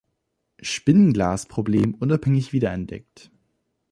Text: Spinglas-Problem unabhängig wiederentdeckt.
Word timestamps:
Spinglas-Problem 0.63 1.93
unabhängig 1.93 2.51
wiederentdeckt. 2.53 3.29